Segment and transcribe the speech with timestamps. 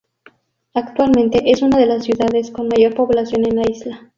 [0.73, 4.09] Actualmente es una de las ciudades con mayor población en la isla.